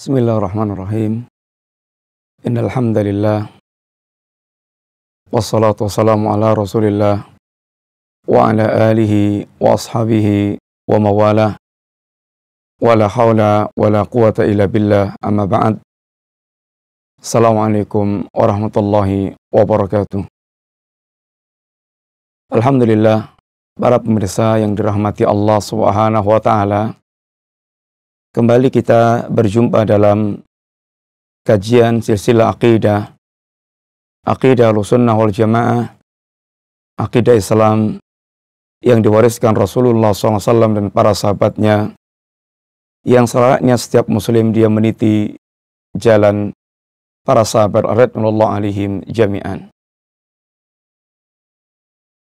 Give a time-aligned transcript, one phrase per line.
[0.00, 1.28] Bismillahirrahmanirrahim.
[2.48, 3.52] Innal hamdalillah
[5.28, 7.28] wassalatu wassalamu ala Rasulillah
[8.24, 10.56] wa ala alihi wa ashabihi
[10.88, 11.60] wa mawalah
[12.80, 15.84] wala haula wala quwata illa billah amma ba'd.
[17.20, 20.24] Assalamualaikum warahmatullahi wabarakatuh.
[22.56, 23.36] Alhamdulillah
[23.76, 26.96] para pemirsa yang dirahmati Allah Subhanahu wa taala
[28.30, 30.38] Kembali kita berjumpa dalam
[31.42, 33.18] kajian silsilah akidah,
[34.22, 35.98] akidah sunnah wal jamaah,
[36.94, 37.98] akidah Islam
[38.86, 40.38] yang diwariskan Rasulullah SAW
[40.78, 41.98] dan para sahabatnya,
[43.02, 45.34] yang selayaknya setiap muslim dia meniti
[45.98, 46.54] jalan
[47.26, 49.74] para sahabat radhiyallahu alaihim jami'an.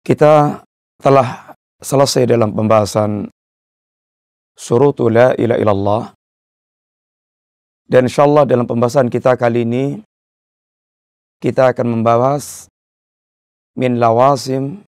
[0.07, 0.63] Kita
[1.03, 1.51] telah
[1.83, 3.27] selesai dalam pembahasan
[4.61, 6.13] surutu la ila illallah.
[7.89, 9.85] Dan insyaAllah dalam pembahasan kita kali ini,
[11.41, 12.69] kita akan membahas
[13.73, 14.85] min lawasim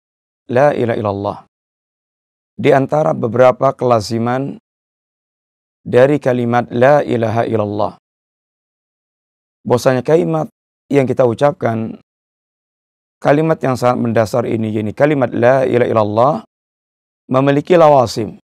[0.47, 1.39] la ila illallah.
[2.56, 4.56] Di antara beberapa kelaziman
[5.83, 7.92] dari kalimat la ilaha illallah.
[9.67, 10.47] Bahwasanya kalimat
[10.89, 11.98] yang kita ucapkan
[13.19, 16.34] kalimat yang sangat mendasar ini ini kalimat la ilaha illallah
[17.27, 18.39] memiliki lawasim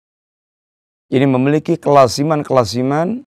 [1.12, 3.28] ini memiliki kelasiman-kelasiman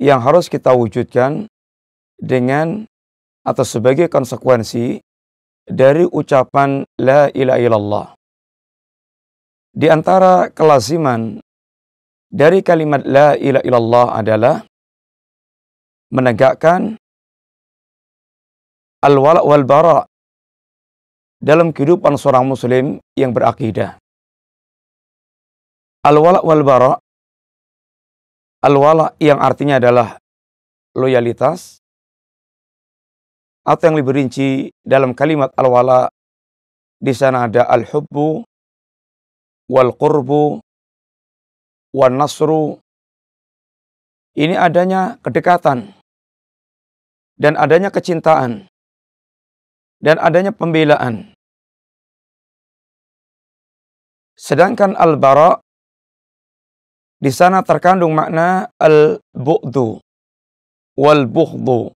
[0.00, 1.44] yang harus kita wujudkan
[2.16, 2.88] dengan
[3.44, 4.98] atau sebagai konsekuensi
[5.68, 8.06] dari ucapan la ilaha illallah.
[9.76, 11.38] Di antara kelasiman
[12.32, 14.56] dari kalimat la ilaha illallah adalah
[16.08, 16.96] menegakkan
[19.04, 20.00] al-wala wal bara
[21.42, 24.01] dalam kehidupan seorang muslim yang berakidah.
[26.02, 26.98] Al-wala wal bara.
[28.66, 30.18] Al-wala yang artinya adalah
[30.98, 31.78] loyalitas
[33.62, 36.10] atau yang lebih rinci dalam kalimat al-wala
[36.98, 38.42] di sana ada al-hubbu
[39.70, 40.58] wal qurbu
[41.94, 42.82] wal nasru.
[44.34, 45.94] Ini adanya kedekatan
[47.38, 48.66] dan adanya kecintaan
[50.02, 51.30] dan adanya pembelaan.
[54.34, 55.62] Sedangkan al-bara
[57.22, 60.02] di sana terkandung makna al-bu'du
[60.98, 61.94] wal bughdu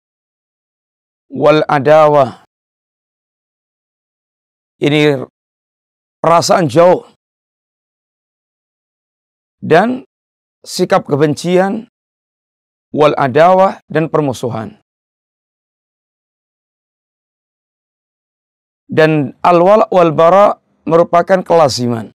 [1.34, 2.46] wal adawah.
[4.78, 5.18] Ini
[6.22, 7.10] perasaan jauh
[9.58, 10.06] dan
[10.62, 11.90] sikap kebencian
[12.94, 14.78] wal adawah dan permusuhan.
[18.86, 20.54] Dan al-wala wal bara
[20.86, 22.15] merupakan kelaziman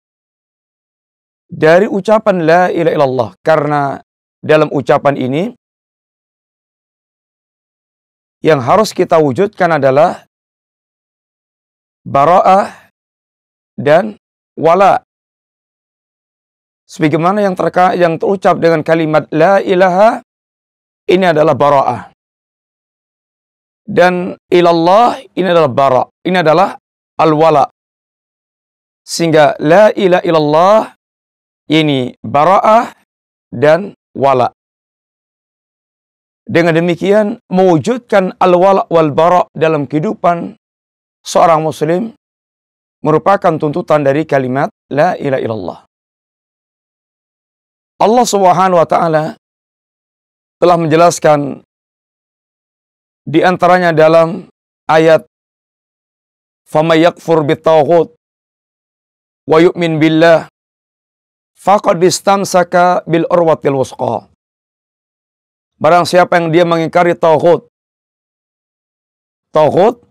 [1.51, 3.99] dari ucapan la ilaha illallah karena
[4.39, 5.43] dalam ucapan ini
[8.39, 10.25] yang harus kita wujudkan adalah
[12.07, 12.89] bara'ah
[13.77, 14.15] dan
[14.57, 15.03] wala.
[16.87, 20.23] Sebagaimana yang terka yang terucap dengan kalimat la ilaha
[21.07, 22.01] ini adalah bara'ah.
[23.85, 26.03] Dan ilallah ini adalah bara.
[26.23, 26.79] Ini adalah
[27.19, 27.67] al-wala.
[29.03, 30.79] Sehingga la ilaha illallah
[31.71, 32.91] ini bara'ah
[33.47, 34.51] dan wala.
[36.43, 40.59] Dengan demikian mewujudkan al-wala wal bara' dalam kehidupan
[41.23, 42.11] seorang muslim
[42.99, 45.79] merupakan tuntutan dari kalimat la ilaha illallah.
[48.01, 49.23] Allah Subhanahu wa taala
[50.59, 51.63] telah menjelaskan
[53.23, 54.49] di antaranya dalam
[54.89, 55.23] ayat
[56.67, 58.17] "Faman yakfur bitaghut
[59.45, 60.49] wa yu'min billah
[61.61, 64.25] faqad istamsaka bil urwatil wusqa.
[65.77, 67.65] Barang siapa yang dia mengingkari tauhid.
[69.53, 70.01] Tauhid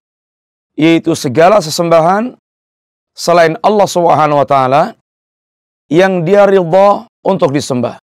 [0.78, 2.39] yaitu segala sesembahan
[3.15, 4.83] selain Allah Subhanahu wa taala
[5.91, 7.98] yang dia ridha untuk disembah.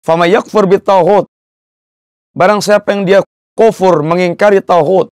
[0.00, 1.28] Fama yakfur bit tauhid.
[2.32, 3.20] Barang siapa yang dia
[3.52, 5.12] kufur mengingkari tauhid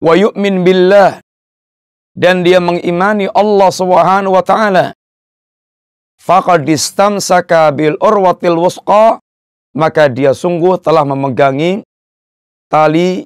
[0.00, 1.20] wa yu'min billah
[2.20, 4.92] dan dia mengimani Allah Subhanahu wa taala.
[6.20, 9.16] Faqad istamsaka bil urwatil wusqa
[9.72, 11.80] maka dia sungguh telah memegangi
[12.68, 13.24] tali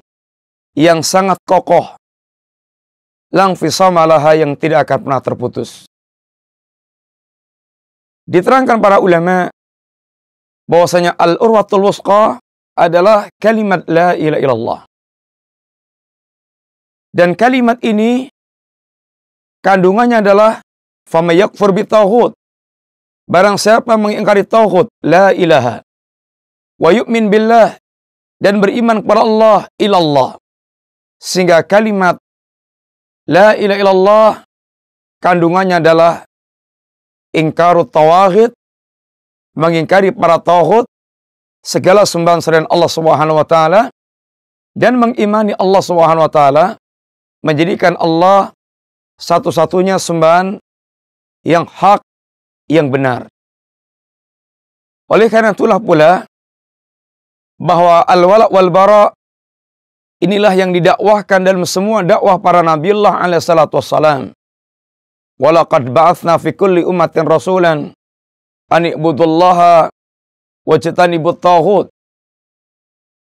[0.79, 1.99] yang sangat kokoh.
[3.35, 5.83] Lang fisamalaha yang tidak akan pernah terputus.
[8.23, 9.51] Diterangkan para ulama
[10.71, 12.39] bahwasanya al urwatul wusqa
[12.79, 14.79] adalah kalimat la ilaha illallah.
[17.11, 18.31] Dan kalimat ini
[19.65, 20.61] Kandungannya adalah
[21.09, 22.37] fama yakfur bitauhid.
[23.25, 25.81] Barang siapa mengingkari tauhid, la ilaha.
[26.75, 27.79] wa yu'min billah
[28.37, 30.37] dan beriman kepada Allah ilallah.
[31.17, 32.19] Sehingga kalimat
[33.25, 34.31] la ilaha illallah
[35.23, 36.27] kandungannya adalah
[37.33, 38.51] ingkarut tawahid,
[39.57, 40.85] mengingkari para tauhid,
[41.65, 43.89] segala sembahan selain Allah Subhanahu wa taala
[44.77, 46.65] dan mengimani Allah Subhanahu wa taala
[47.41, 48.53] menjadikan Allah
[49.15, 50.59] satu-satunya sembahan
[51.45, 52.03] yang hak
[52.67, 53.29] yang benar.
[55.05, 56.25] Oleh karena itulah pula
[57.61, 59.03] bahwa al-wala wal bara
[60.19, 64.33] inilah yang didakwahkan dalam semua dakwah para nabiullah alaihi salatu wassalam.
[65.37, 67.91] Ba'atsna fi kulli ummatin rasulan
[68.71, 69.91] an ibudullaha
[70.65, 71.87] wajtanibut taghut.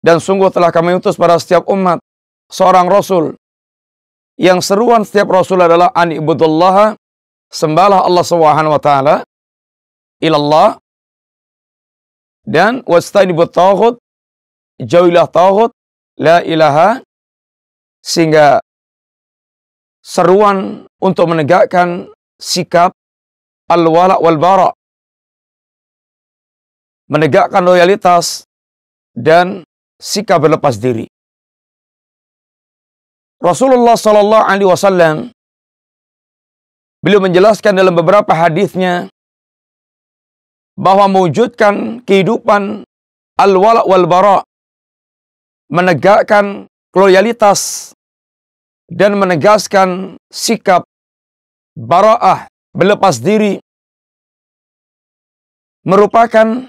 [0.05, 1.97] Dan sungguh telah kami utus pada setiap umat
[2.53, 3.33] seorang rasul
[4.35, 6.99] yang seruan setiap rasul adalah an ibudullaha
[7.47, 9.15] sembahlah Allah Subhanahu wa taala
[10.19, 10.75] ilallah
[12.43, 13.95] dan wastanibut taghut
[14.79, 15.71] jauhilah taghut
[16.19, 16.99] la ilaha
[18.03, 18.59] sehingga
[20.03, 22.93] seruan untuk menegakkan sikap
[23.71, 24.69] al-wala wal bara
[27.07, 28.43] menegakkan loyalitas
[29.15, 29.63] dan
[29.97, 31.07] sikap berlepas diri
[33.41, 35.15] Rasulullah sallallahu alaihi wasallam
[37.03, 39.11] beliau menjelaskan dalam beberapa hadisnya
[40.75, 42.83] bahwa mewujudkan kehidupan
[43.39, 44.39] al-wala wal bara
[45.71, 47.91] menegakkan loyalitas
[48.87, 50.87] dan menegaskan sikap
[51.75, 53.59] baraah berlepas diri
[55.85, 56.67] merupakan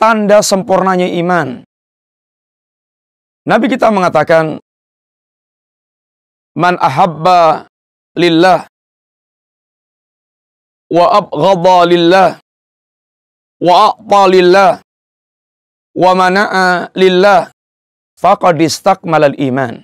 [0.00, 1.62] tanda sempurnanya iman.
[3.42, 4.62] Nabi kita mengatakan
[6.52, 7.64] man ahabba
[8.16, 8.68] lillah
[10.92, 12.30] wa abghadha lillah
[13.62, 14.72] wa a'ta lillah
[15.96, 17.48] wa mana'a lillah
[18.18, 19.80] faqad istakmalal iman.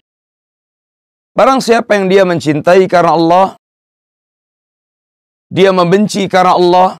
[1.33, 3.47] Barang siapa yang dia mencintai karena Allah,
[5.47, 6.99] dia membenci karena Allah,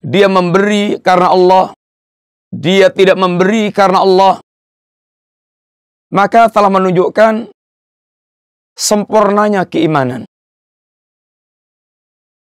[0.00, 1.76] dia memberi karena Allah,
[2.48, 4.34] dia tidak memberi karena Allah,
[6.08, 7.52] maka telah menunjukkan
[8.76, 10.24] sempurnanya keimanan.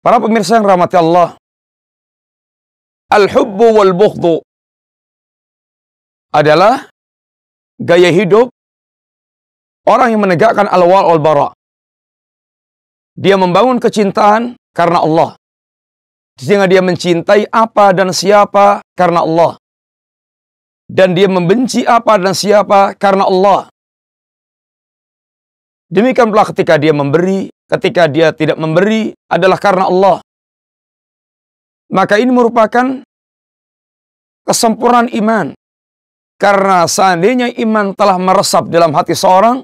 [0.02, 1.38] Para pemirsa yang rahmati Allah,
[3.14, 4.36] al-hubbu wal bughdu
[6.34, 6.90] adalah
[7.78, 8.50] gaya hidup
[9.86, 11.50] orang yang menegakkan al-wal wal bara.
[13.14, 15.32] Dia membangun kecintaan karena Allah.
[16.40, 19.60] Sehingga dia mencintai apa dan siapa karena Allah.
[20.92, 23.71] Dan dia membenci apa dan siapa karena Allah.
[25.92, 30.18] Demikian pula ketika dia memberi, ketika dia tidak memberi adalah karena Allah.
[31.92, 33.04] Maka ini merupakan
[34.48, 35.52] kesempurnaan iman.
[36.40, 39.62] Karena seandainya iman telah meresap dalam hati seorang,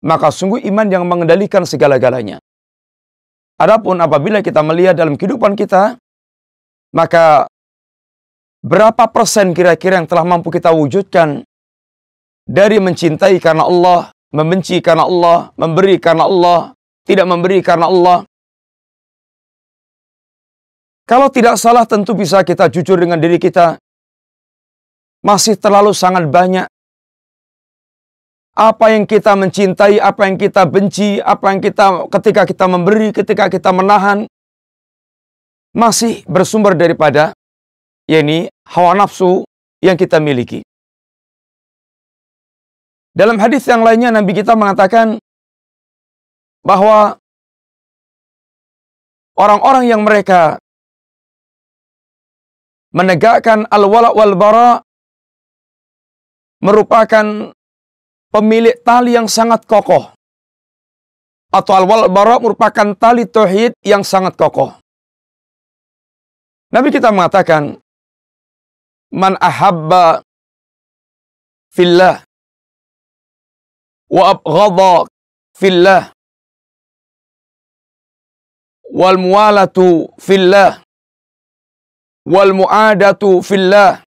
[0.00, 2.40] maka sungguh iman yang mengendalikan segala-galanya.
[3.60, 6.00] Adapun apabila kita melihat dalam kehidupan kita,
[6.96, 7.44] maka
[8.64, 11.44] berapa persen kira-kira yang telah mampu kita wujudkan
[12.48, 16.60] dari mencintai karena Allah, membenci karena Allah, memberi karena Allah,
[17.06, 18.18] tidak memberi karena Allah.
[21.06, 23.82] Kalau tidak salah tentu bisa kita jujur dengan diri kita.
[25.20, 26.64] Masih terlalu sangat banyak
[28.56, 33.50] apa yang kita mencintai, apa yang kita benci, apa yang kita ketika kita memberi, ketika
[33.50, 34.24] kita menahan
[35.74, 37.34] masih bersumber daripada
[38.06, 39.44] yakni hawa nafsu
[39.82, 40.62] yang kita miliki.
[43.10, 45.18] Dalam hadis yang lainnya Nabi kita mengatakan
[46.62, 47.18] bahwa
[49.34, 50.62] orang-orang yang mereka
[52.94, 54.70] menegakkan al-wala wal bara
[56.62, 57.50] merupakan
[58.30, 60.14] pemilik tali yang sangat kokoh.
[61.50, 64.78] Atau al-wala bara merupakan tali tauhid yang sangat kokoh.
[66.70, 67.74] Nabi kita mengatakan
[69.10, 70.22] man ahabba
[71.74, 72.22] fillah
[74.10, 75.06] wa abghadha
[75.54, 76.10] fillah
[78.90, 80.82] wal muwalatu fillah
[82.26, 84.02] wal muadatu fillah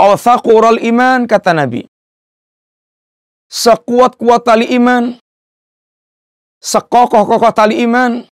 [0.00, 1.84] Awthaqural iman kata Nabi.
[3.52, 5.20] Sekuat-kuat tali iman,
[6.56, 8.24] sekokoh-kokoh tali iman,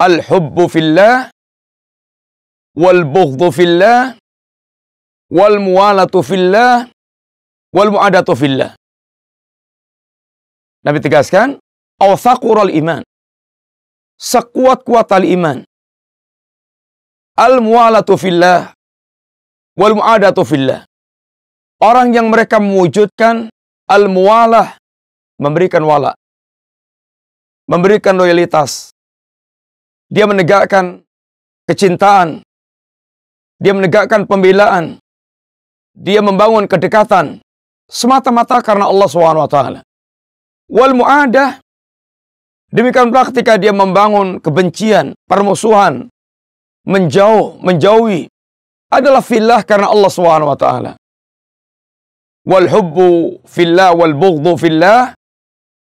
[0.00, 1.28] al-hubbu fillah,
[2.72, 4.16] wal bughdu fillah,
[5.28, 6.88] wal muwalatu fillah,
[7.76, 8.74] wal mu'adatu fillah.
[10.86, 11.60] Nabi tegaskan,
[12.00, 13.02] awthaqural iman.
[14.20, 15.64] Sekuat-kuat tali iman.
[17.40, 18.76] al-mu'alatu fillah
[19.80, 20.84] wal mu'adatu fillah.
[21.80, 23.48] Orang yang mereka mewujudkan
[23.88, 24.76] al-mu'alah,
[25.40, 26.12] memberikan wala.
[27.64, 28.92] Memberikan loyalitas.
[30.12, 31.00] Dia menegakkan
[31.64, 32.44] kecintaan.
[33.56, 35.00] Dia menegakkan pembelaan.
[35.96, 37.40] Dia membangun kedekatan.
[37.90, 39.58] Semata-mata karena Allah SWT.
[40.70, 41.58] Wal mu'adah.
[42.70, 46.06] Demikian pula ketika dia membangun kebencian, permusuhan,
[46.86, 48.30] menjauh, menjauhi
[48.94, 50.10] adalah fillah karena Allah
[50.54, 50.92] taala.
[52.46, 55.10] Wal hubbu fillah wal bughdhu fillah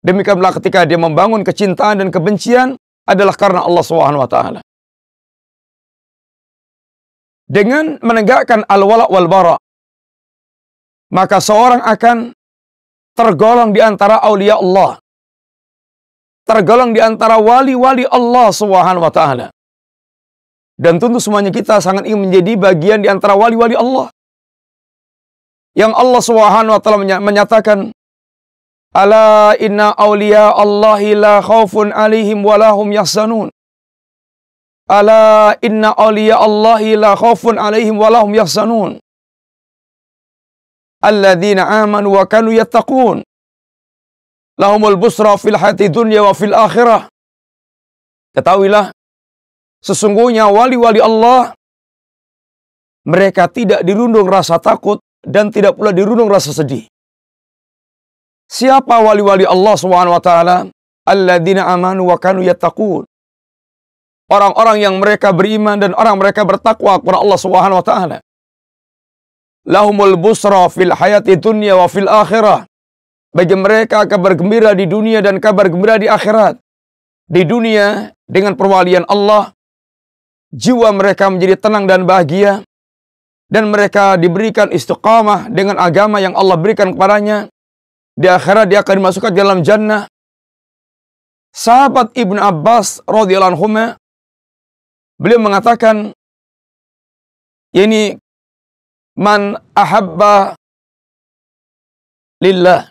[0.01, 2.73] demikianlah ketika dia membangun kecintaan dan kebencian
[3.05, 3.85] adalah karena Allah
[4.25, 4.61] taala.
[7.45, 9.57] Dengan menegakkan al-wala wal bara
[11.09, 12.33] maka seorang akan
[13.17, 15.01] tergolong di antara aulia Allah.
[16.45, 19.47] Tergolong di antara wali-wali Allah Subhanahu wa taala.
[20.79, 24.09] Dan tentu semuanya kita sangat ingin menjadi bagian di antara wali-wali Allah.
[25.77, 27.93] Yang Allah Subhanahu wa taala menyatakan
[28.89, 33.53] Ala inna awliya Allahi la khawfun alaihim wa lahum yahsanun.
[34.89, 38.97] Ala inna awliya Allahi la khawfun alaihim wa lahum yahsanun.
[40.99, 43.23] Alladzina amanu wa kanu yattaqun.
[44.59, 47.07] Lahumul busra fil hati dunya wa fil akhirah.
[48.35, 48.91] Ketahuilah
[49.79, 51.55] Sesungguhnya wali-wali Allah
[53.07, 56.85] mereka tidak dirundung rasa takut dan tidak pula dirundung rasa sedih.
[58.51, 60.67] Siapa wali-wali Allah Subhanahu wa taala?
[61.07, 63.07] Alladzina amanu wa kanu yattaqun.
[64.29, 68.17] Orang-orang yang mereka beriman dan orang mereka bertakwa kepada Allah Subhanahu wa taala.
[69.67, 72.69] Lahumul busra fil hayati dunya wa fil akhirah.
[73.29, 76.57] Bagi mereka kabar gembira di dunia dan kabar gembira di akhirat.
[77.29, 79.53] Di dunia dengan perwalian Allah,
[80.49, 82.65] jiwa mereka menjadi tenang dan bahagia
[83.49, 87.49] dan mereka diberikan istiqamah dengan agama yang Allah berikan kepadanya.
[88.17, 90.09] Di akhirat dia akan dimasukkan dalam jannah.
[91.53, 93.67] Sahabat Ibn Abbas radhiyallahu anhu
[95.17, 96.13] beliau mengatakan
[97.73, 98.17] ini
[99.19, 100.55] man ahabba
[102.39, 102.87] lillah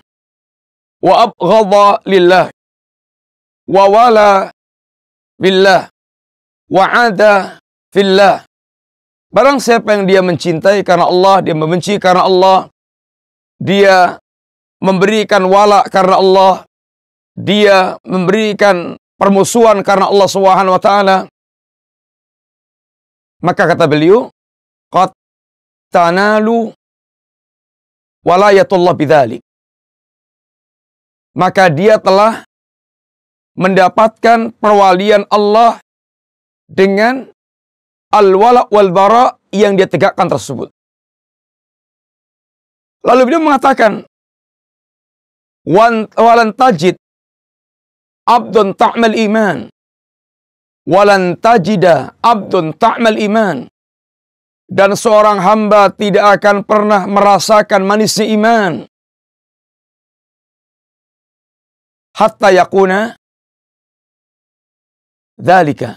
[1.00, 2.46] wa abghadha lillah
[3.64, 4.52] wa wala
[5.40, 5.88] billah
[6.68, 7.58] wa'ada
[7.92, 8.44] fillah.
[9.28, 12.72] Barang siapa yang dia mencintai karena Allah, dia membenci karena Allah,
[13.60, 14.16] dia
[14.80, 16.54] memberikan wala karena Allah,
[17.36, 21.16] dia memberikan permusuhan karena Allah Subhanahu wa taala.
[23.44, 24.32] Maka kata beliau,
[24.88, 25.12] qad
[25.88, 26.72] tanalu
[28.24, 29.42] walayatullah bidzalik.
[31.38, 32.42] Maka dia telah
[33.58, 35.78] mendapatkan perwalian Allah
[36.66, 37.30] dengan
[38.14, 40.70] al-wala wal bara yang dia tegakkan tersebut.
[43.06, 44.02] Lalu beliau mengatakan,
[45.64, 46.98] walan tajid
[48.28, 49.72] abdun ta'mal iman.
[50.88, 53.68] Walan tajida abdun ta'mal iman.
[54.68, 58.84] Dan seorang hamba tidak akan pernah merasakan manisnya iman.
[62.12, 63.16] Hatta yakuna
[65.38, 65.96] dhalika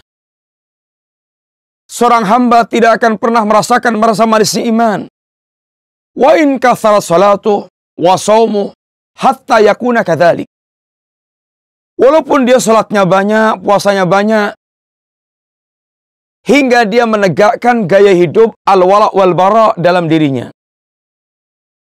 [1.92, 5.04] seorang hamba tidak akan pernah merasakan merasa manisnya iman.
[6.16, 7.68] Wa in kathara salatu
[8.00, 8.72] wa saumu
[9.20, 10.48] hatta yakuna kadzalik.
[12.00, 14.56] Walaupun dia salatnya banyak, puasanya banyak,
[16.42, 20.50] hingga dia menegakkan gaya hidup al-wala wal bara dalam dirinya.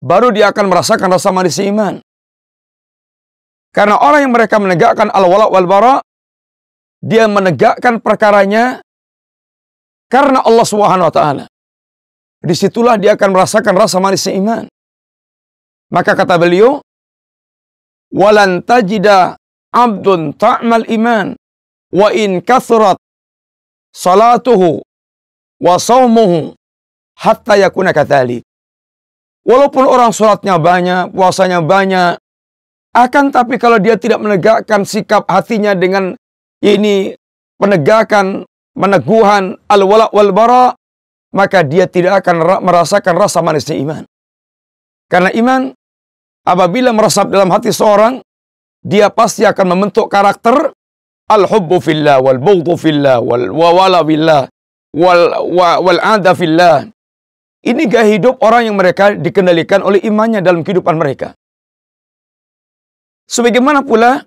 [0.03, 2.03] Baru dia akan merasakan rasa manis iman.
[3.73, 5.95] Karena orang yang mereka menegakkan al-wala wal bara,
[7.03, 8.79] dia menegakkan perkaranya
[10.07, 11.45] karena Allah Subhanahu wa taala.
[12.43, 14.63] Di situlah dia akan merasakan rasa manisnya iman.
[15.91, 16.83] Maka kata beliau,
[18.11, 19.39] "Walan tajida
[19.71, 21.33] abdun ta'mal iman
[21.95, 22.99] wa in kathurat
[23.93, 24.81] salatuhu
[25.61, 26.57] wa saumuhu
[27.15, 28.41] hatta yakuna kathali."
[29.43, 32.15] Walaupun orang sholatnya banyak, puasanya banyak,
[32.95, 36.15] akan tapi kalau dia tidak menegakkan sikap hatinya dengan
[36.63, 37.17] ini
[37.59, 40.65] penegakan meneguhan al-wala wal bara,
[41.33, 44.03] maka dia tidak akan merasakan rasa manisnya iman.
[45.09, 45.73] Karena iman
[46.45, 48.21] apabila meresap dalam hati seorang,
[48.83, 50.72] dia pasti akan membentuk karakter
[51.35, 54.49] al-hubbu fillah wal bughdhu fillah wal wala billah
[54.93, 55.23] wal
[55.55, 56.87] wal ada fillah.
[57.63, 61.31] Ini gaya hidup orang yang mereka dikendalikan oleh imannya dalam kehidupan mereka.
[63.23, 64.19] Sebagaimana pula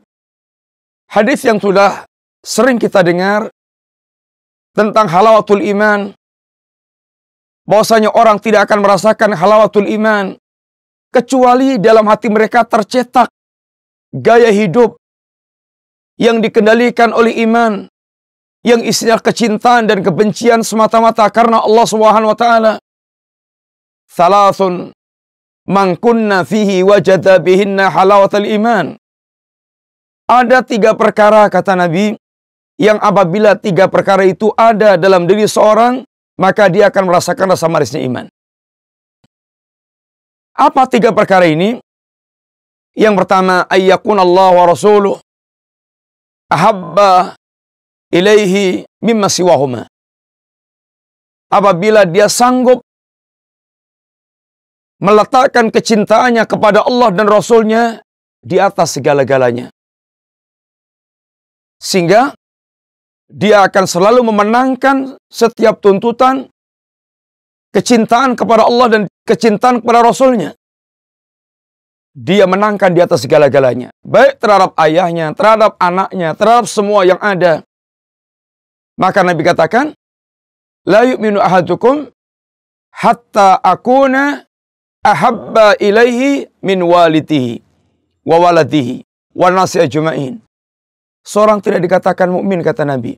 [1.13, 2.09] hadis yang sudah
[2.41, 3.53] sering kita dengar
[4.73, 6.17] tentang halawatul iman
[7.69, 10.39] bahwasanya orang tidak akan merasakan halawatul iman
[11.13, 13.29] kecuali dalam hati mereka tercetak
[14.15, 14.97] gaya hidup
[16.17, 17.89] yang dikendalikan oleh iman
[18.67, 22.73] yang isinya kecintaan dan kebencian semata-mata karena Allah Subhanahu wa taala.
[24.11, 24.91] Salasun
[25.71, 28.99] man kunna fihi wajada bihinna halawatul iman.
[30.27, 32.19] Ada tiga perkara kata Nabi
[32.83, 36.03] yang apabila tiga perkara itu ada dalam diri seorang
[36.35, 38.27] maka dia akan merasakan rasa manisnya iman.
[40.57, 41.79] Apa tiga perkara ini?
[42.97, 45.21] Yang pertama ayyakun Allah wa rasuluh
[46.51, 47.35] ahabba
[48.15, 49.83] ilaihi mimma siwahuma.
[51.51, 52.83] Apabila dia sanggup
[54.99, 58.01] meletakkan kecintaannya kepada Allah dan Rasulnya
[58.41, 59.71] di atas segala-galanya.
[61.77, 62.33] Sehingga
[63.29, 66.49] dia akan selalu memenangkan setiap tuntutan
[67.75, 70.57] kecintaan kepada Allah dan kecintaan kepada Rasulnya.
[72.17, 73.93] Dia menangkan di atas segala-galanya.
[74.01, 77.61] Baik terhadap ayahnya, terhadap anaknya, terhadap semua yang ada.
[78.97, 79.93] Maka Nabi katakan,
[80.89, 82.09] La yu'minu ahadukum
[82.89, 84.49] hatta akuna
[85.05, 87.61] ahabba ilaihi min walidihi
[88.25, 89.05] wa waladihi
[89.37, 90.41] wa nasi ajma'in.
[91.21, 93.13] Seorang tidak dikatakan mukmin kata Nabi.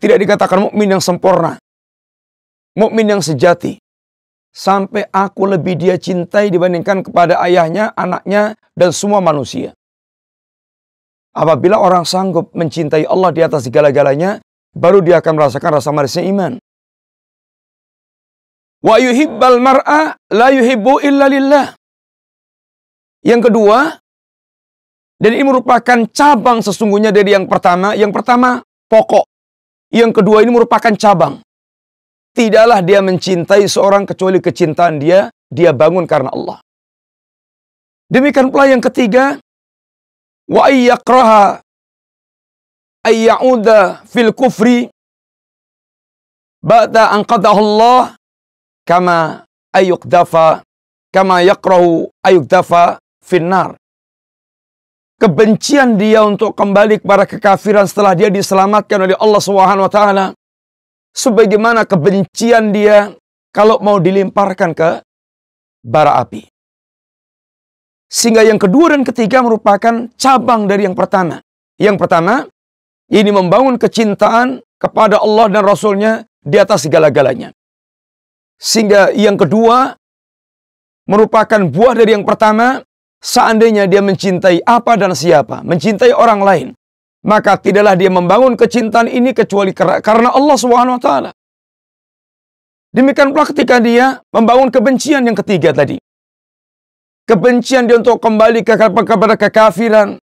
[0.00, 1.60] Tidak dikatakan mukmin yang sempurna.
[2.72, 3.83] Mukmin yang sejati.
[4.54, 9.74] Sampai aku lebih dia cintai dibandingkan kepada ayahnya, anaknya, dan semua manusia.
[11.34, 14.38] Apabila orang sanggup mencintai Allah di atas segala-galanya,
[14.70, 16.52] baru dia akan merasakan rasa manisnya iman.
[18.78, 21.66] Wa yuhibbal mar'a la yuhibbu illa lillah.
[23.26, 23.98] Yang kedua,
[25.18, 27.94] dan ini merupakan cabang sesungguhnya dari yang pertama.
[27.98, 29.26] Yang pertama, pokok.
[29.94, 31.43] Yang kedua ini merupakan cabang.
[32.34, 36.58] Tidaklah dia mencintai seorang kecuali kecintaan dia, dia bangun karena Allah.
[38.10, 39.38] Demikian pula yang ketiga,
[40.50, 41.62] wa ayyakraha
[43.06, 44.90] ayyauda fil kufri
[46.64, 48.18] ba'da an qadahu Allah
[48.82, 50.66] kama ayyukdafa
[51.14, 53.78] kama yakrahu ayyukdafa finnar.
[55.22, 60.26] Kebencian dia untuk kembali kepada kekafiran setelah dia diselamatkan oleh Allah Subhanahu wa taala.
[61.14, 63.14] Sebagaimana kebencian dia
[63.54, 64.98] kalau mau dilemparkan ke
[65.86, 66.42] bara api.
[68.10, 71.38] Sehingga yang kedua dan ketiga merupakan cabang dari yang pertama.
[71.78, 72.46] Yang pertama,
[73.10, 77.50] ini membangun kecintaan kepada Allah dan Rasulnya di atas segala-galanya.
[78.58, 79.98] Sehingga yang kedua
[81.10, 82.80] merupakan buah dari yang pertama,
[83.18, 86.68] seandainya dia mencintai apa dan siapa, mencintai orang lain,
[87.24, 91.30] maka tidaklah dia membangun kecintaan ini kecuali karena Allah Subhanahu wa taala.
[92.94, 95.98] Demikian pula ketika dia membangun kebencian yang ketiga tadi
[97.24, 100.20] kebencian dia untuk kembali ke, kepada kekafiran,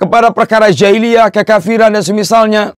[0.00, 2.72] kepada perkara jahiliyah, kekafiran dan semisalnya,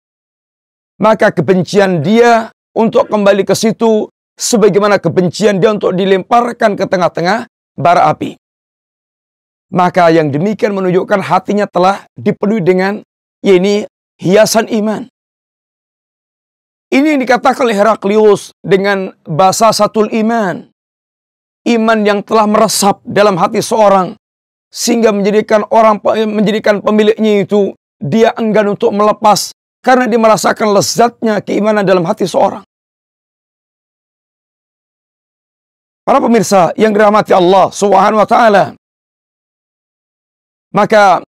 [0.97, 8.09] maka kebencian dia untuk kembali ke situ sebagaimana kebencian dia untuk dilemparkan ke tengah-tengah bara
[8.09, 8.37] api.
[9.67, 13.03] Maka yang demikian menunjukkan hatinya telah dipenuhi dengan
[13.43, 13.83] ini
[14.17, 15.11] hiasan iman.
[16.87, 20.71] Ini yang dikatakan oleh Heraklius dengan bahasa satul iman
[21.67, 24.15] iman yang telah meresap dalam hati seorang
[24.71, 25.99] sehingga menjadikan orang
[26.31, 29.51] menjadikan pemiliknya itu dia enggan untuk melepas
[29.83, 32.63] karena dia merasakan lezatnya keimanan dalam hati seorang.
[36.07, 38.79] Para pemirsa yang dirahmati Allah Subhanahu wa taala.
[40.77, 41.25] Maka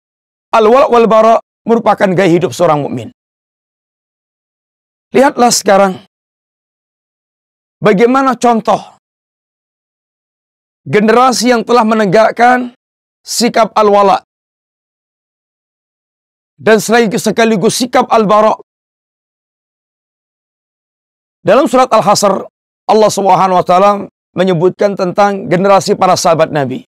[0.56, 1.36] al-wala wal bara
[1.67, 3.12] merupakan gaya hidup seorang mukmin.
[5.12, 5.93] Lihatlah sekarang
[7.84, 8.95] bagaimana contoh
[10.88, 12.71] generasi yang telah menegakkan
[13.19, 14.23] sikap al-wala
[16.56, 18.56] dan sekaligus sikap al-bara.
[21.43, 22.47] Dalam surat Al-Hasr,
[22.88, 23.91] Allah Subhanahu wa taala
[24.32, 26.88] menyebutkan tentang generasi para sahabat Nabi.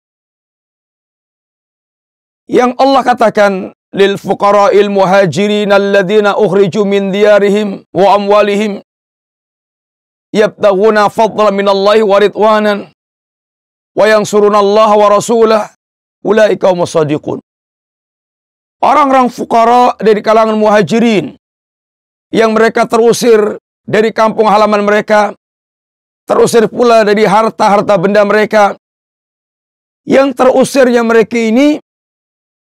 [2.51, 3.53] Yang Allah katakan
[3.95, 8.83] lil fuqara'il muhajirin alladzina ukhriju min diyarihim wa amwalihim
[10.35, 12.79] yabtaghuna fadlan min Allah wa ridwanan
[13.95, 15.63] wa yang Allah wa rasulah
[16.27, 17.39] ulaika sadiqun.
[18.83, 21.37] Orang-orang fukara dari kalangan muhajirin
[22.35, 25.37] yang mereka terusir dari kampung halaman mereka,
[26.27, 28.75] terusir pula dari harta-harta benda mereka.
[30.03, 31.77] Yang terusirnya mereka ini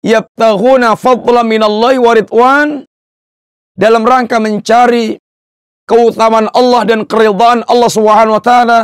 [0.01, 2.67] yabtaghuna fadla minallahi wa ridwan
[3.77, 5.17] dalam rangka mencari
[5.85, 8.79] keutamaan Allah dan keridhaan Allah Subhanahu wa taala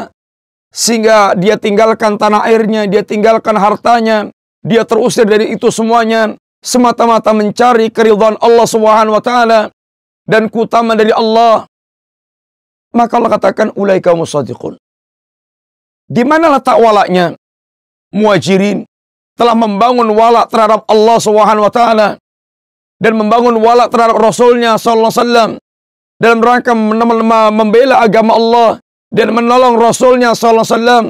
[0.73, 4.30] sehingga dia tinggalkan tanah airnya, dia tinggalkan hartanya,
[4.62, 9.60] dia terusir dari itu semuanya semata-mata mencari keridhaan Allah Subhanahu wa taala
[10.27, 11.65] dan keutamaan dari Allah.
[12.91, 14.80] Maka Allah katakan ulaika musadiqun.
[16.08, 17.36] Di mana letak walaknya?
[18.15, 18.88] Muajirin
[19.38, 22.10] telah membangun walak terhadap Allah Subhanahu wa taala
[22.97, 25.52] dan membangun walak terhadap Rasulnya sallallahu alaihi wasallam
[26.17, 26.73] dalam rangka
[27.54, 28.69] membela agama Allah
[29.13, 31.06] dan menolong Rasulnya sallallahu alaihi wasallam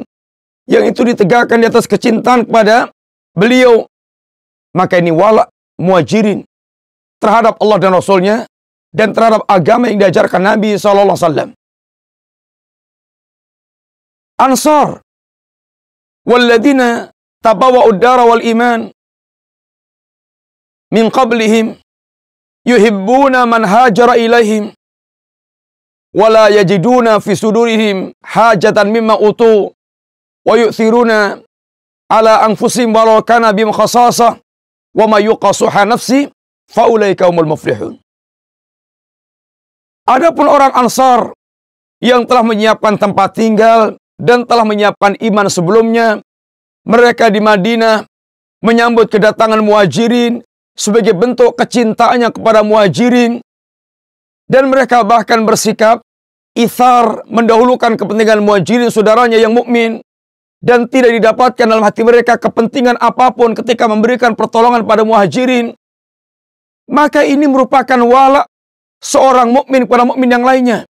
[0.68, 2.92] yang itu ditegakkan di atas kecintaan kepada
[3.32, 3.88] beliau.
[4.76, 5.48] Maka ini walak
[5.80, 6.44] muajirin
[7.24, 8.38] terhadap Allah dan Rasulnya
[8.92, 11.50] dan terhadap agama yang diajarkan Nabi sallallahu alaihi wasallam.
[14.38, 15.02] Ansar
[17.48, 18.92] tabawwa'u ad-dara wal iman
[20.92, 21.80] min qablihim
[22.68, 24.76] yuhibbuna man hajara ilaihim
[26.12, 29.72] wala yajiduna fi sudurihim hajatan mimma utu
[30.48, 31.40] wa yu'thiruna
[32.12, 34.40] ala anfusihim walau kana bihim khasasah
[35.00, 36.28] wa ma yuqasuha nafsi
[36.68, 37.96] faulaika umul muflihun
[40.08, 41.36] Adapun orang Ansar
[42.00, 46.24] yang telah menyiapkan tempat tinggal dan telah menyiapkan iman sebelumnya
[46.88, 48.08] mereka di Madinah
[48.64, 50.40] menyambut kedatangan muhajirin
[50.72, 53.44] sebagai bentuk kecintaannya kepada muhajirin.
[54.48, 56.00] Dan mereka bahkan bersikap
[56.56, 60.00] ithar mendahulukan kepentingan muhajirin saudaranya yang mukmin
[60.64, 65.76] dan tidak didapatkan dalam hati mereka kepentingan apa pun ketika memberikan pertolongan pada muhajirin
[66.90, 68.48] maka ini merupakan wala
[69.04, 70.88] seorang mukmin kepada mukmin yang lainnya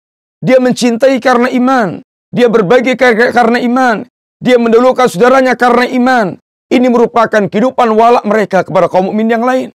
[0.41, 2.01] dia mencintai karena iman
[2.31, 4.07] dia berbagi karena iman.
[4.41, 6.27] Dia mendahulukan saudaranya karena iman.
[6.71, 9.69] Ini merupakan kehidupan walak mereka kepada kaum mukmin yang lain.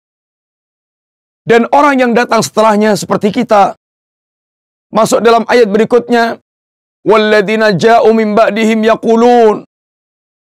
[1.42, 3.74] Dan orang yang datang setelahnya seperti kita.
[4.94, 6.38] Masuk dalam ayat berikutnya.
[7.02, 9.66] Walladzina ja'u min ba'dihim yaqulun.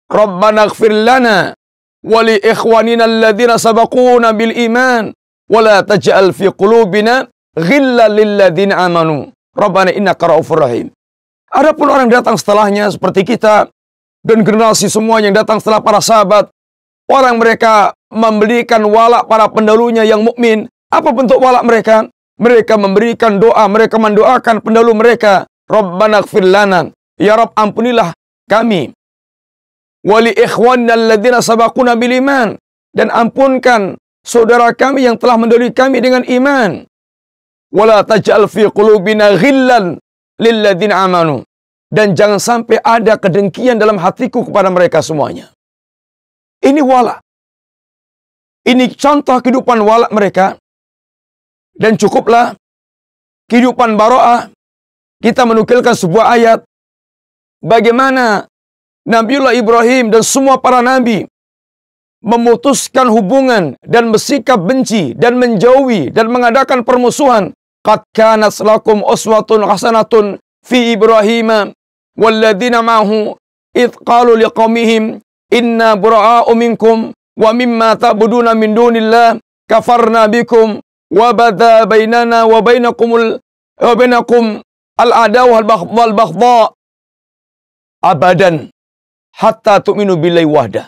[0.05, 1.57] Rabbana gfir lana.
[2.05, 5.09] Wali ikhwanina alladzina sabakuna bil iman.
[5.49, 7.25] Wala taj'al fi qulubina
[7.57, 9.33] ghilla lilladzina amanu.
[9.57, 10.93] Rabbana innaka ra'ufur rahim.
[11.49, 13.73] Adapun orang datang setelahnya seperti kita
[14.25, 16.49] dan generasi semua yang datang setelah para sahabat,
[17.05, 20.65] orang mereka memberikan walak para pendahulunya yang mukmin.
[20.89, 22.09] Apa bentuk walak mereka?
[22.41, 25.45] Mereka memberikan doa, mereka mendoakan pendahulu mereka.
[25.69, 26.89] Rabbana lana.
[27.21, 28.11] Ya Rabb ampunilah
[28.49, 28.91] kami.
[30.03, 32.57] Wali ikhwanna alladhina sabakuna bil iman.
[32.91, 33.93] Dan ampunkan
[34.25, 36.83] saudara kami yang telah mendahului kami dengan iman.
[37.71, 40.01] Wala taj'al fi qulubina ghillan
[40.41, 41.45] lilladzina amanu.
[41.95, 45.55] Dan jangan sampai ada kedengkian dalam hatiku kepada mereka semuanya.
[46.59, 47.23] Ini wala.
[48.67, 50.59] Ini contoh kehidupan wala mereka.
[51.71, 52.51] Dan cukuplah
[53.47, 54.51] kehidupan baro'ah.
[55.23, 56.59] Kita menukilkan sebuah ayat.
[57.63, 58.43] Bagaimana
[59.05, 61.29] Nabiullah Ibrahim dan semua para nabi
[62.25, 67.53] memutuskan hubungan dan bersikap benci dan menjauhi dan mengadakan permusuhan
[67.85, 71.69] Qad kanat lakum uswatun hasanatun fi Ibrahim
[72.15, 73.35] walladzina ma'hu
[73.75, 75.19] id qalu liqaumihim
[75.51, 80.79] inna bura'a'u minkum wa mimma ta'buduna min dunillah kafarna bikum
[81.11, 83.39] wa bada bainana wa bainakumul
[83.79, 84.63] wa bainakum
[84.95, 85.59] al-adawah
[85.91, 86.57] wal baghdha
[87.99, 88.71] abadan
[89.35, 90.87] hatta tu'minu billahi wahda.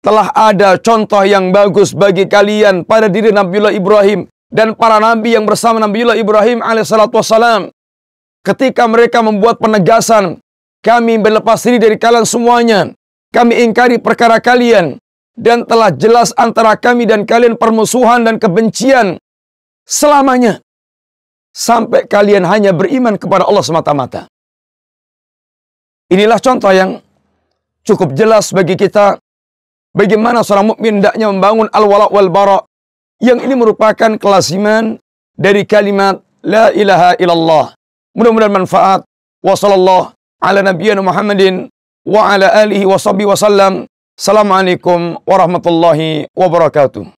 [0.00, 5.42] Telah ada contoh yang bagus bagi kalian pada diri Nabiullah Ibrahim dan para nabi yang
[5.42, 7.74] bersama Nabiullah Ibrahim alaihissalatu wassalam
[8.46, 10.38] ketika mereka membuat penegasan
[10.86, 12.94] kami berlepas diri dari kalian semuanya
[13.34, 15.02] kami ingkari perkara kalian
[15.36, 19.20] dan telah jelas antara kami dan kalian permusuhan dan kebencian
[19.84, 20.64] selamanya
[21.52, 24.24] sampai kalian hanya beriman kepada Allah semata-mata.
[26.08, 27.04] Inilah contoh yang
[27.84, 29.20] cukup jelas bagi kita
[29.92, 32.58] bagaimana seorang mukmin hendaknya membangun al-wala wal bara
[33.20, 34.96] yang ini merupakan kelasiman
[35.36, 37.75] dari kalimat La ilaha illallah.
[38.16, 39.04] Mudah-mudahan manfaat.
[39.44, 41.68] Wassallallahu ala nabiyyina Muhammadin
[42.08, 43.84] wa ala alihi wa sahbihi wasallam.
[44.16, 47.15] Assalamualaikum warahmatullahi wabarakatuh.